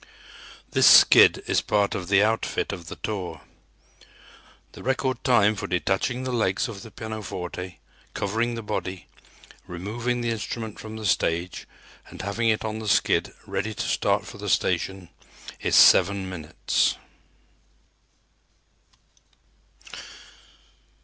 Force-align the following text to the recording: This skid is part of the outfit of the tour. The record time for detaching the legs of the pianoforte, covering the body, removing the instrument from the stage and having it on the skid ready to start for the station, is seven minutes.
This 0.71 0.87
skid 0.87 1.43
is 1.45 1.61
part 1.61 1.93
of 1.93 2.07
the 2.07 2.23
outfit 2.23 2.73
of 2.73 2.87
the 2.87 2.95
tour. 2.95 3.41
The 4.71 4.81
record 4.81 5.23
time 5.23 5.53
for 5.55 5.67
detaching 5.67 6.23
the 6.23 6.33
legs 6.33 6.67
of 6.67 6.81
the 6.81 6.89
pianoforte, 6.89 7.77
covering 8.15 8.55
the 8.55 8.63
body, 8.63 9.05
removing 9.67 10.21
the 10.21 10.31
instrument 10.31 10.79
from 10.79 10.95
the 10.95 11.05
stage 11.05 11.67
and 12.07 12.19
having 12.23 12.49
it 12.49 12.65
on 12.65 12.79
the 12.79 12.87
skid 12.89 13.31
ready 13.45 13.75
to 13.75 13.87
start 13.87 14.25
for 14.25 14.39
the 14.39 14.49
station, 14.49 15.09
is 15.59 15.75
seven 15.75 16.27
minutes. 16.27 16.97